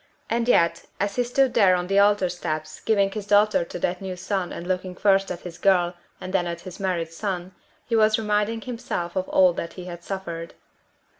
[0.31, 4.01] And yet, as he stood there on the altar steps giving his daughter to that
[4.01, 7.51] new son and looking first at his girl, and then at his married son,
[7.85, 10.55] he was reminding himself of all that he had suffered.